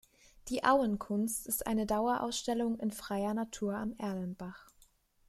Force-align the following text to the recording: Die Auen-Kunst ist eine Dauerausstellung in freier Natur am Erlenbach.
Die 0.47 0.63
Auen-Kunst 0.63 1.45
ist 1.45 1.67
eine 1.67 1.85
Dauerausstellung 1.85 2.79
in 2.79 2.89
freier 2.89 3.35
Natur 3.35 3.75
am 3.77 3.93
Erlenbach. 3.99 4.65